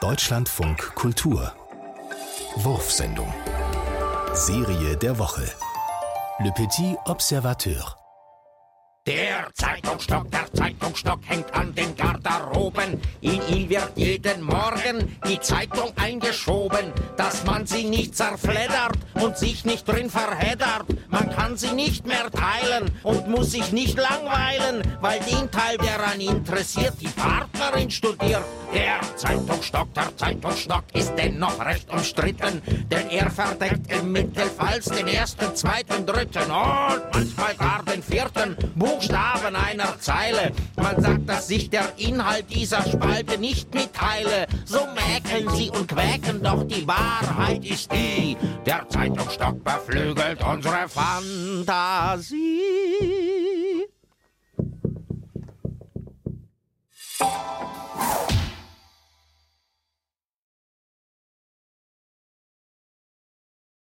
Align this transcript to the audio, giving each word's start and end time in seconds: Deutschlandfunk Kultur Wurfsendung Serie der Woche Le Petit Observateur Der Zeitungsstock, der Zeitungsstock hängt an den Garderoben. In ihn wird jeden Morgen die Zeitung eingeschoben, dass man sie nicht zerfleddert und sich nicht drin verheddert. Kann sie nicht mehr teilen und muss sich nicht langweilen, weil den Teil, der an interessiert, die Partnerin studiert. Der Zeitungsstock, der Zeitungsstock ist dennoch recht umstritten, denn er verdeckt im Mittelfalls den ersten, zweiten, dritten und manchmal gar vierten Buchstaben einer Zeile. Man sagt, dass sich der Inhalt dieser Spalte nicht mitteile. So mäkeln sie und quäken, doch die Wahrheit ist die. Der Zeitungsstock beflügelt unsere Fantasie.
Deutschlandfunk 0.00 0.94
Kultur 0.94 1.52
Wurfsendung 2.56 3.32
Serie 4.32 4.96
der 4.96 5.18
Woche 5.18 5.46
Le 6.40 6.50
Petit 6.52 6.96
Observateur 7.04 7.96
Der 9.06 9.48
Zeitungsstock, 9.54 10.30
der 10.30 10.52
Zeitungsstock 10.52 11.20
hängt 11.26 11.52
an 11.54 11.74
den 11.74 11.94
Garderoben. 11.96 13.00
In 13.20 13.40
ihn 13.48 13.68
wird 13.68 13.92
jeden 13.96 14.42
Morgen 14.42 15.18
die 15.26 15.40
Zeitung 15.40 15.92
eingeschoben, 15.96 16.92
dass 17.16 17.44
man 17.44 17.66
sie 17.66 17.84
nicht 17.84 18.16
zerfleddert 18.16 18.96
und 19.14 19.36
sich 19.36 19.64
nicht 19.64 19.86
drin 19.86 20.10
verheddert. 20.10 20.86
Kann 21.48 21.56
sie 21.56 21.72
nicht 21.72 22.06
mehr 22.06 22.30
teilen 22.30 22.90
und 23.02 23.26
muss 23.26 23.52
sich 23.52 23.72
nicht 23.72 23.96
langweilen, 23.96 24.82
weil 25.00 25.18
den 25.20 25.50
Teil, 25.50 25.78
der 25.78 26.06
an 26.06 26.20
interessiert, 26.20 26.92
die 27.00 27.08
Partnerin 27.08 27.90
studiert. 27.90 28.44
Der 28.74 29.00
Zeitungsstock, 29.16 29.94
der 29.94 30.14
Zeitungsstock 30.14 30.84
ist 30.92 31.14
dennoch 31.16 31.58
recht 31.64 31.90
umstritten, 31.90 32.60
denn 32.90 33.08
er 33.08 33.30
verdeckt 33.30 33.90
im 33.90 34.12
Mittelfalls 34.12 34.90
den 34.90 35.06
ersten, 35.06 35.56
zweiten, 35.56 36.04
dritten 36.04 36.50
und 36.50 37.02
manchmal 37.14 37.54
gar 37.54 37.82
vierten 38.38 38.56
Buchstaben 38.78 39.56
einer 39.56 39.98
Zeile. 40.00 40.52
Man 40.76 41.00
sagt, 41.00 41.28
dass 41.28 41.48
sich 41.48 41.70
der 41.70 41.92
Inhalt 41.96 42.46
dieser 42.50 42.82
Spalte 42.82 43.38
nicht 43.38 43.74
mitteile. 43.74 44.46
So 44.64 44.80
mäkeln 44.86 45.48
sie 45.56 45.70
und 45.70 45.88
quäken, 45.88 46.42
doch 46.42 46.64
die 46.64 46.86
Wahrheit 46.86 47.64
ist 47.64 47.90
die. 47.92 48.36
Der 48.66 48.88
Zeitungsstock 48.88 49.62
beflügelt 49.64 50.42
unsere 50.44 50.88
Fantasie. 50.88 52.67